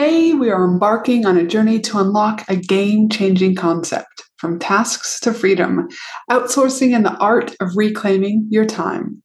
Today, 0.00 0.32
we 0.32 0.50
are 0.50 0.64
embarking 0.64 1.26
on 1.26 1.36
a 1.36 1.46
journey 1.46 1.78
to 1.80 1.98
unlock 1.98 2.42
a 2.48 2.56
game 2.56 3.10
changing 3.10 3.54
concept 3.54 4.22
from 4.38 4.58
tasks 4.58 5.20
to 5.20 5.34
freedom, 5.34 5.88
outsourcing 6.30 6.96
and 6.96 7.04
the 7.04 7.14
art 7.18 7.54
of 7.60 7.76
reclaiming 7.76 8.46
your 8.48 8.64
time. 8.64 9.22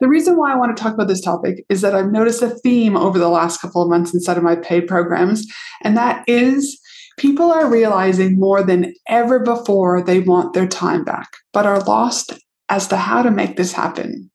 The 0.00 0.08
reason 0.08 0.36
why 0.36 0.52
I 0.52 0.56
want 0.56 0.76
to 0.76 0.82
talk 0.82 0.94
about 0.94 1.06
this 1.06 1.20
topic 1.20 1.64
is 1.68 1.80
that 1.82 1.94
I've 1.94 2.10
noticed 2.10 2.42
a 2.42 2.50
theme 2.50 2.96
over 2.96 3.20
the 3.20 3.28
last 3.28 3.60
couple 3.60 3.82
of 3.82 3.88
months 3.88 4.12
inside 4.12 4.36
of 4.36 4.42
my 4.42 4.56
paid 4.56 4.88
programs, 4.88 5.46
and 5.82 5.96
that 5.96 6.24
is 6.28 6.76
people 7.16 7.52
are 7.52 7.70
realizing 7.70 8.36
more 8.36 8.64
than 8.64 8.94
ever 9.06 9.38
before 9.38 10.02
they 10.02 10.18
want 10.18 10.54
their 10.54 10.66
time 10.66 11.04
back, 11.04 11.28
but 11.52 11.66
are 11.66 11.84
lost 11.84 12.32
as 12.68 12.88
to 12.88 12.96
how 12.96 13.22
to 13.22 13.30
make 13.30 13.56
this 13.56 13.72
happen. 13.72 14.28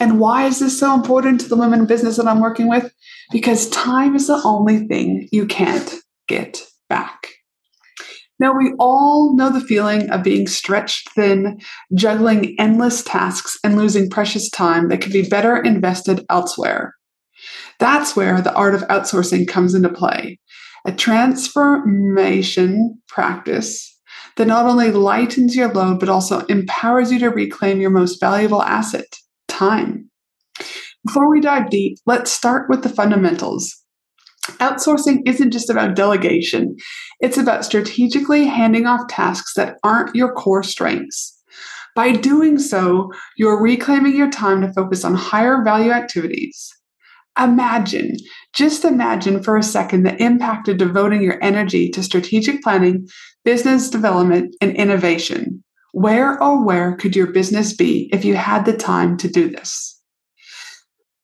And 0.00 0.20
why 0.20 0.46
is 0.46 0.60
this 0.60 0.78
so 0.78 0.94
important 0.94 1.40
to 1.40 1.48
the 1.48 1.56
women 1.56 1.80
in 1.80 1.86
business 1.86 2.16
that 2.16 2.28
I'm 2.28 2.40
working 2.40 2.68
with? 2.68 2.92
Because 3.32 3.68
time 3.70 4.14
is 4.14 4.28
the 4.28 4.40
only 4.44 4.86
thing 4.86 5.28
you 5.32 5.46
can't 5.46 5.92
get 6.28 6.64
back. 6.88 7.28
Now, 8.40 8.56
we 8.56 8.72
all 8.78 9.36
know 9.36 9.50
the 9.50 9.60
feeling 9.60 10.10
of 10.10 10.22
being 10.22 10.46
stretched 10.46 11.10
thin, 11.10 11.60
juggling 11.94 12.54
endless 12.60 13.02
tasks, 13.02 13.58
and 13.64 13.76
losing 13.76 14.08
precious 14.08 14.48
time 14.48 14.88
that 14.88 15.00
could 15.00 15.12
be 15.12 15.28
better 15.28 15.56
invested 15.56 16.24
elsewhere. 16.30 16.94
That's 17.80 18.14
where 18.14 18.40
the 18.40 18.54
art 18.54 18.76
of 18.76 18.82
outsourcing 18.82 19.48
comes 19.48 19.74
into 19.74 19.88
play 19.88 20.38
a 20.84 20.92
transformation 20.92 23.02
practice 23.08 23.98
that 24.36 24.46
not 24.46 24.64
only 24.64 24.92
lightens 24.92 25.56
your 25.56 25.72
load, 25.72 25.98
but 26.00 26.08
also 26.08 26.46
empowers 26.46 27.12
you 27.12 27.18
to 27.18 27.28
reclaim 27.28 27.80
your 27.80 27.90
most 27.90 28.20
valuable 28.20 28.62
asset 28.62 29.18
time. 29.58 30.08
Before 31.04 31.30
we 31.30 31.40
dive 31.40 31.70
deep, 31.70 31.98
let's 32.06 32.30
start 32.30 32.68
with 32.68 32.82
the 32.82 32.88
fundamentals. 32.88 33.74
Outsourcing 34.60 35.20
isn't 35.26 35.50
just 35.50 35.68
about 35.68 35.94
delegation, 35.94 36.76
it's 37.20 37.36
about 37.36 37.64
strategically 37.64 38.46
handing 38.46 38.86
off 38.86 39.08
tasks 39.08 39.54
that 39.54 39.76
aren't 39.82 40.14
your 40.14 40.32
core 40.32 40.62
strengths. 40.62 41.34
By 41.94 42.12
doing 42.12 42.58
so, 42.58 43.10
you're 43.36 43.60
reclaiming 43.60 44.16
your 44.16 44.30
time 44.30 44.60
to 44.62 44.72
focus 44.72 45.04
on 45.04 45.14
higher 45.14 45.62
value 45.64 45.90
activities. 45.90 46.72
Imagine, 47.38 48.16
just 48.52 48.84
imagine 48.84 49.42
for 49.42 49.56
a 49.56 49.62
second 49.62 50.04
the 50.04 50.20
impact 50.22 50.68
of 50.68 50.78
devoting 50.78 51.22
your 51.22 51.42
energy 51.42 51.88
to 51.90 52.02
strategic 52.02 52.62
planning, 52.62 53.06
business 53.44 53.90
development, 53.90 54.54
and 54.60 54.76
innovation. 54.76 55.62
Where 55.92 56.42
or 56.42 56.64
where 56.64 56.96
could 56.96 57.16
your 57.16 57.28
business 57.28 57.74
be 57.74 58.10
if 58.12 58.24
you 58.24 58.36
had 58.36 58.64
the 58.64 58.76
time 58.76 59.16
to 59.18 59.28
do 59.28 59.48
this? 59.48 59.98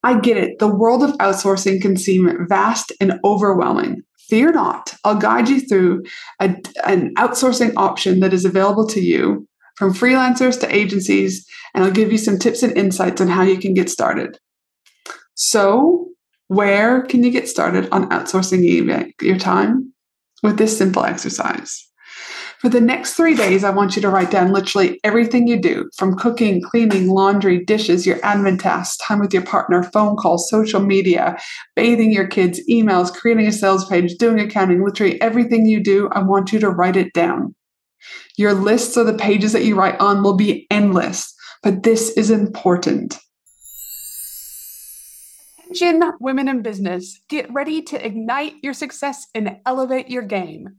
I 0.02 0.20
get 0.20 0.36
it. 0.36 0.58
The 0.58 0.68
world 0.68 1.02
of 1.02 1.12
outsourcing 1.12 1.80
can 1.80 1.96
seem 1.96 2.46
vast 2.46 2.92
and 3.00 3.18
overwhelming. 3.24 4.02
Fear 4.28 4.52
not. 4.52 4.94
I'll 5.04 5.16
guide 5.16 5.48
you 5.48 5.60
through 5.60 6.02
a, 6.40 6.56
an 6.86 7.14
outsourcing 7.14 7.72
option 7.76 8.20
that 8.20 8.32
is 8.32 8.44
available 8.44 8.86
to 8.88 9.00
you 9.00 9.46
from 9.76 9.92
freelancers 9.92 10.58
to 10.60 10.74
agencies, 10.74 11.46
and 11.74 11.84
I'll 11.84 11.90
give 11.90 12.12
you 12.12 12.18
some 12.18 12.38
tips 12.38 12.62
and 12.62 12.76
insights 12.76 13.20
on 13.20 13.28
how 13.28 13.42
you 13.42 13.58
can 13.58 13.74
get 13.74 13.90
started. 13.90 14.38
So, 15.34 16.08
where 16.48 17.02
can 17.02 17.24
you 17.24 17.30
get 17.30 17.48
started 17.48 17.88
on 17.90 18.08
outsourcing 18.10 19.12
your 19.20 19.38
time? 19.38 19.92
With 20.42 20.58
this 20.58 20.76
simple 20.76 21.04
exercise. 21.04 21.88
For 22.64 22.70
the 22.70 22.80
next 22.80 23.12
three 23.12 23.34
days, 23.34 23.62
I 23.62 23.68
want 23.68 23.94
you 23.94 24.00
to 24.00 24.08
write 24.08 24.30
down 24.30 24.50
literally 24.50 24.98
everything 25.04 25.46
you 25.46 25.60
do 25.60 25.90
from 25.98 26.16
cooking, 26.16 26.62
cleaning, 26.62 27.08
laundry, 27.08 27.62
dishes, 27.62 28.06
your 28.06 28.16
admin 28.20 28.58
tasks, 28.58 28.96
time 28.96 29.18
with 29.18 29.34
your 29.34 29.42
partner, 29.42 29.82
phone 29.82 30.16
calls, 30.16 30.48
social 30.48 30.80
media, 30.80 31.36
bathing 31.76 32.10
your 32.10 32.26
kids, 32.26 32.58
emails, 32.70 33.12
creating 33.12 33.46
a 33.46 33.52
sales 33.52 33.86
page, 33.86 34.14
doing 34.14 34.40
accounting, 34.40 34.82
literally 34.82 35.20
everything 35.20 35.66
you 35.66 35.78
do. 35.78 36.08
I 36.12 36.22
want 36.22 36.54
you 36.54 36.60
to 36.60 36.70
write 36.70 36.96
it 36.96 37.12
down. 37.12 37.54
Your 38.38 38.54
lists 38.54 38.96
or 38.96 39.04
the 39.04 39.12
pages 39.12 39.52
that 39.52 39.66
you 39.66 39.74
write 39.74 40.00
on 40.00 40.22
will 40.22 40.38
be 40.38 40.66
endless, 40.70 41.34
but 41.62 41.82
this 41.82 42.16
is 42.16 42.30
important. 42.30 43.18
Attention, 45.58 46.12
women 46.18 46.48
in 46.48 46.62
business, 46.62 47.20
get 47.28 47.52
ready 47.52 47.82
to 47.82 48.06
ignite 48.06 48.54
your 48.62 48.72
success 48.72 49.26
and 49.34 49.58
elevate 49.66 50.08
your 50.08 50.22
game. 50.22 50.78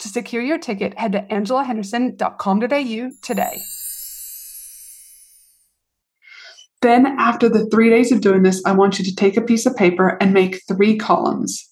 To 0.00 0.08
secure 0.08 0.42
your 0.42 0.58
ticket, 0.58 0.98
head 0.98 1.12
to 1.12 1.22
angelahenderson.com.au 1.22 3.10
today. 3.22 3.60
Then, 6.82 7.06
after 7.18 7.48
the 7.48 7.66
three 7.66 7.88
days 7.90 8.12
of 8.12 8.20
doing 8.20 8.42
this, 8.42 8.62
I 8.64 8.72
want 8.72 8.98
you 8.98 9.04
to 9.06 9.14
take 9.14 9.36
a 9.36 9.42
piece 9.42 9.64
of 9.66 9.74
paper 9.76 10.18
and 10.20 10.34
make 10.34 10.60
three 10.68 10.96
columns. 10.96 11.70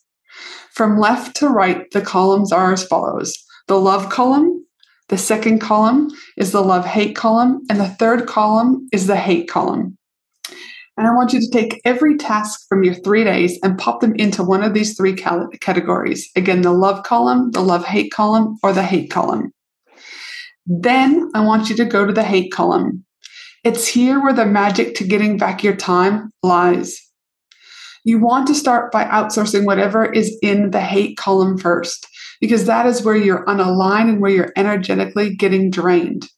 From 0.72 0.98
left 0.98 1.36
to 1.36 1.48
right, 1.48 1.88
the 1.92 2.00
columns 2.00 2.50
are 2.52 2.72
as 2.72 2.84
follows 2.84 3.36
the 3.66 3.78
love 3.78 4.10
column, 4.10 4.66
the 5.08 5.18
second 5.18 5.60
column 5.60 6.10
is 6.36 6.52
the 6.52 6.62
love 6.62 6.84
hate 6.84 7.14
column, 7.14 7.62
and 7.68 7.78
the 7.78 7.88
third 7.88 8.26
column 8.26 8.88
is 8.92 9.06
the 9.06 9.16
hate 9.16 9.48
column. 9.48 9.96
And 10.96 11.08
I 11.08 11.14
want 11.14 11.32
you 11.32 11.40
to 11.40 11.50
take 11.50 11.80
every 11.84 12.16
task 12.16 12.66
from 12.68 12.84
your 12.84 12.94
three 12.94 13.24
days 13.24 13.58
and 13.62 13.76
pop 13.76 14.00
them 14.00 14.14
into 14.14 14.44
one 14.44 14.62
of 14.62 14.74
these 14.74 14.96
three 14.96 15.12
categories. 15.14 16.30
Again, 16.36 16.62
the 16.62 16.72
love 16.72 17.02
column, 17.02 17.50
the 17.50 17.62
love 17.62 17.84
hate 17.84 18.12
column, 18.12 18.56
or 18.62 18.72
the 18.72 18.84
hate 18.84 19.10
column. 19.10 19.52
Then 20.66 21.30
I 21.34 21.44
want 21.44 21.68
you 21.68 21.76
to 21.76 21.84
go 21.84 22.06
to 22.06 22.12
the 22.12 22.22
hate 22.22 22.52
column. 22.52 23.04
It's 23.64 23.88
here 23.88 24.22
where 24.22 24.32
the 24.32 24.46
magic 24.46 24.94
to 24.96 25.04
getting 25.04 25.36
back 25.36 25.64
your 25.64 25.74
time 25.74 26.30
lies. 26.42 27.00
You 28.04 28.18
want 28.18 28.46
to 28.48 28.54
start 28.54 28.92
by 28.92 29.04
outsourcing 29.04 29.64
whatever 29.64 30.04
is 30.04 30.38
in 30.42 30.70
the 30.70 30.80
hate 30.80 31.16
column 31.16 31.58
first, 31.58 32.06
because 32.40 32.66
that 32.66 32.86
is 32.86 33.02
where 33.02 33.16
you're 33.16 33.44
unaligned 33.46 34.10
and 34.10 34.20
where 34.20 34.30
you're 34.30 34.52
energetically 34.56 35.34
getting 35.34 35.70
drained. 35.70 36.28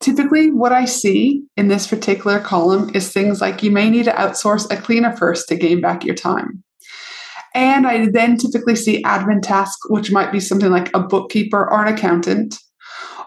Typically, 0.00 0.50
what 0.50 0.72
I 0.72 0.84
see 0.84 1.42
in 1.56 1.68
this 1.68 1.86
particular 1.86 2.38
column 2.38 2.90
is 2.94 3.12
things 3.12 3.40
like 3.40 3.62
you 3.62 3.70
may 3.70 3.90
need 3.90 4.04
to 4.04 4.12
outsource 4.12 4.70
a 4.70 4.80
cleaner 4.80 5.16
first 5.16 5.48
to 5.48 5.56
gain 5.56 5.80
back 5.80 6.04
your 6.04 6.14
time. 6.14 6.62
And 7.54 7.86
I 7.86 8.08
then 8.10 8.36
typically 8.36 8.76
see 8.76 9.02
admin 9.02 9.42
tasks, 9.42 9.80
which 9.88 10.12
might 10.12 10.30
be 10.30 10.38
something 10.38 10.70
like 10.70 10.94
a 10.94 11.00
bookkeeper 11.00 11.68
or 11.70 11.84
an 11.84 11.92
accountant. 11.92 12.56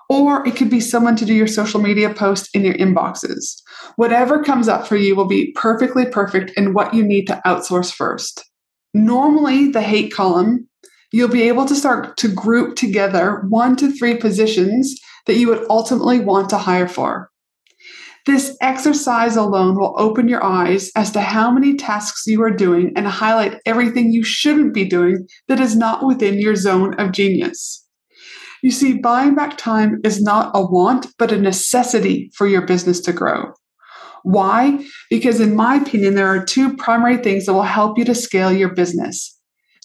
Or 0.09 0.47
it 0.47 0.55
could 0.55 0.69
be 0.69 0.79
someone 0.79 1.15
to 1.17 1.25
do 1.25 1.33
your 1.33 1.47
social 1.47 1.81
media 1.81 2.13
post 2.13 2.49
in 2.53 2.63
your 2.63 2.75
inboxes. 2.75 3.61
Whatever 3.95 4.43
comes 4.43 4.67
up 4.67 4.87
for 4.87 4.95
you 4.95 5.15
will 5.15 5.27
be 5.27 5.51
perfectly 5.53 6.05
perfect 6.05 6.51
in 6.57 6.73
what 6.73 6.93
you 6.93 7.03
need 7.03 7.27
to 7.27 7.41
outsource 7.45 7.93
first. 7.93 8.49
Normally, 8.93 9.69
the 9.69 9.81
hate 9.81 10.13
column, 10.13 10.67
you'll 11.11 11.27
be 11.27 11.47
able 11.47 11.65
to 11.65 11.75
start 11.75 12.17
to 12.17 12.27
group 12.27 12.75
together 12.75 13.43
one 13.49 13.75
to 13.75 13.91
three 13.91 14.15
positions 14.15 14.99
that 15.27 15.35
you 15.35 15.47
would 15.47 15.65
ultimately 15.69 16.19
want 16.19 16.49
to 16.49 16.57
hire 16.57 16.87
for. 16.87 17.29
This 18.27 18.55
exercise 18.61 19.35
alone 19.35 19.79
will 19.79 19.95
open 19.97 20.27
your 20.27 20.43
eyes 20.43 20.91
as 20.95 21.11
to 21.11 21.21
how 21.21 21.51
many 21.51 21.75
tasks 21.75 22.27
you 22.27 22.41
are 22.43 22.51
doing 22.51 22.93
and 22.95 23.07
highlight 23.07 23.59
everything 23.65 24.11
you 24.11 24.23
shouldn't 24.23 24.73
be 24.73 24.85
doing 24.85 25.27
that 25.47 25.59
is 25.59 25.75
not 25.75 26.05
within 26.05 26.39
your 26.39 26.55
zone 26.55 26.93
of 26.99 27.13
genius. 27.13 27.83
You 28.61 28.69
see, 28.69 28.99
buying 28.99 29.33
back 29.33 29.57
time 29.57 29.99
is 30.03 30.21
not 30.21 30.51
a 30.53 30.63
want, 30.63 31.07
but 31.17 31.31
a 31.31 31.41
necessity 31.41 32.31
for 32.35 32.45
your 32.45 32.61
business 32.61 32.99
to 33.01 33.11
grow. 33.11 33.53
Why? 34.21 34.85
Because, 35.09 35.39
in 35.39 35.55
my 35.55 35.77
opinion, 35.77 36.13
there 36.13 36.27
are 36.27 36.45
two 36.45 36.77
primary 36.77 37.17
things 37.17 37.47
that 37.47 37.53
will 37.53 37.63
help 37.63 37.97
you 37.97 38.05
to 38.05 38.13
scale 38.13 38.51
your 38.51 38.69
business 38.69 39.40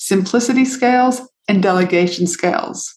simplicity 0.06 0.64
scales 0.64 1.20
and 1.49 1.61
delegation 1.61 2.29
scales. 2.29 2.94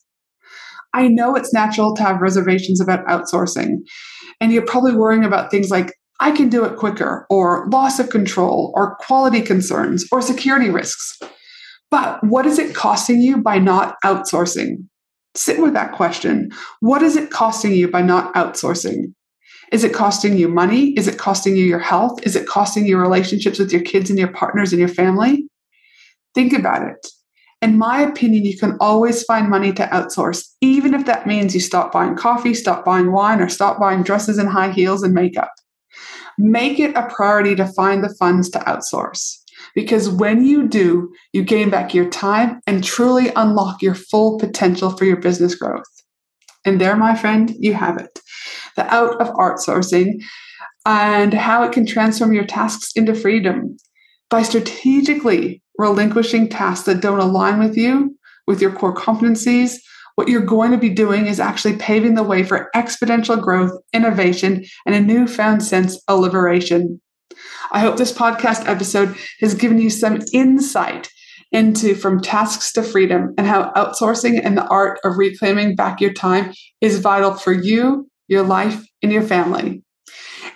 I 0.94 1.08
know 1.08 1.36
it's 1.36 1.52
natural 1.52 1.96
to 1.96 2.04
have 2.04 2.22
reservations 2.22 2.80
about 2.80 3.06
outsourcing, 3.08 3.78
and 4.40 4.52
you're 4.52 4.66
probably 4.66 4.96
worrying 4.96 5.24
about 5.24 5.50
things 5.50 5.72
like, 5.72 5.92
I 6.20 6.32
can 6.32 6.50
do 6.50 6.66
it 6.66 6.78
quicker, 6.78 7.26
or 7.30 7.68
loss 7.72 8.00
of 8.00 8.10
control, 8.10 8.72
or 8.76 8.96
quality 8.98 9.42
concerns, 9.42 10.06
or 10.12 10.22
security 10.22 10.70
risks. 10.70 11.18
But 11.90 12.24
what 12.24 12.46
is 12.46 12.60
it 12.60 12.76
costing 12.76 13.22
you 13.22 13.38
by 13.38 13.58
not 13.58 13.96
outsourcing? 14.06 14.88
Sit 15.34 15.60
with 15.60 15.74
that 15.74 15.94
question. 15.94 16.52
What 16.80 17.02
is 17.02 17.16
it 17.16 17.32
costing 17.32 17.74
you 17.74 17.88
by 17.90 18.04
not 18.04 18.32
outsourcing? 18.36 19.14
Is 19.72 19.84
it 19.84 19.94
costing 19.94 20.38
you 20.38 20.48
money? 20.48 20.92
Is 20.92 21.08
it 21.08 21.18
costing 21.18 21.56
you 21.56 21.64
your 21.64 21.80
health? 21.80 22.20
Is 22.24 22.36
it 22.36 22.48
costing 22.48 22.86
you 22.86 23.00
relationships 23.00 23.58
with 23.58 23.72
your 23.72 23.82
kids 23.82 24.12
and 24.12 24.20
your 24.20 24.32
partners 24.32 24.74
and 24.74 24.80
your 24.80 24.90
family? 24.90 25.49
Think 26.36 26.54
about 26.54 26.88
it. 26.88 27.08
In 27.62 27.78
my 27.78 28.02
opinion, 28.02 28.46
you 28.46 28.58
can 28.58 28.78
always 28.80 29.24
find 29.24 29.50
money 29.50 29.74
to 29.74 29.86
outsource, 29.88 30.48
even 30.62 30.94
if 30.94 31.06
that 31.06 31.28
means 31.28 31.54
you 31.54 31.60
stop 31.60 31.92
buying 31.92 32.16
coffee, 32.16 32.54
stop 32.54 32.86
buying 32.86 33.12
wine, 33.12 33.42
or 33.42 33.50
stop 33.50 33.80
buying 33.80 34.02
dresses 34.02 34.38
and 34.38 34.48
high 34.48 34.72
heels 34.72 35.04
and 35.04 35.14
makeup. 35.14 35.52
Make 36.38 36.80
it 36.80 36.96
a 36.96 37.10
priority 37.14 37.56
to 37.56 37.68
find 37.68 38.02
the 38.02 38.16
funds 38.16 38.50
to 38.52 38.60
outsource. 38.60 39.36
Because 39.76 40.10
when 40.10 40.46
you 40.46 40.70
do, 40.70 41.12
you 41.34 41.44
gain 41.44 41.70
back 41.70 41.94
your 41.94 42.10
time 42.10 42.62
and 42.66 42.82
truly 42.82 43.30
unlock 43.36 43.82
your 43.82 43.96
full 43.96 44.40
potential 44.40 44.92
for 44.92 45.04
your 45.04 45.18
business 45.18 45.54
growth. 45.56 45.84
And 46.66 46.80
there, 46.80 46.96
my 46.96 47.16
friend, 47.16 47.54
you 47.60 47.74
have 47.74 47.98
it 47.98 48.20
the 48.76 48.94
out 48.94 49.20
of 49.20 49.28
outsourcing 49.32 50.24
and 50.86 51.34
how 51.34 51.64
it 51.64 51.72
can 51.74 51.86
transform 51.86 52.32
your 52.32 52.46
tasks 52.46 52.92
into 52.96 53.14
freedom 53.14 53.76
by 54.30 54.42
strategically 54.44 55.62
relinquishing 55.80 56.50
tasks 56.50 56.86
that 56.86 57.02
don't 57.02 57.20
align 57.20 57.58
with 57.58 57.78
you, 57.78 58.16
with 58.46 58.62
your 58.62 58.72
core 58.72 58.94
competencies. 58.94 59.78
What 60.16 60.28
you're 60.28 60.42
going 60.42 60.72
to 60.72 60.78
be 60.78 60.90
doing 60.90 61.26
is 61.26 61.40
actually 61.40 61.78
paving 61.78 62.16
the 62.16 62.24
way 62.24 62.44
for 62.44 62.70
exponential 62.76 63.42
growth, 63.42 63.72
innovation, 63.94 64.66
and 64.86 64.94
a 64.94 65.00
newfound 65.00 65.64
sense 65.64 65.98
of 66.10 66.20
liberation. 66.20 67.00
I 67.72 67.80
hope 67.80 67.96
this 67.96 68.12
podcast 68.12 68.68
episode 68.68 69.16
has 69.40 69.56
given 69.56 69.80
you 69.80 69.90
some 69.90 70.20
insight 70.34 71.10
into 71.54 71.96
from 71.96 72.22
tasks 72.22 72.74
to 72.74 72.84
freedom 72.84 73.34
and 73.38 73.48
how 73.48 73.72
outsourcing 73.72 74.42
and 74.44 74.58
the 74.58 74.68
art 74.68 75.00
of 75.06 75.18
reclaiming 75.18 75.76
back 75.76 76.02
your 76.02 76.14
time 76.14 76.52
is 76.82 77.00
vital 77.00 77.34
for 77.36 77.54
you, 77.54 78.10
your 78.28 78.44
life, 78.44 78.84
and 79.02 79.14
your 79.14 79.24
family. 79.24 79.82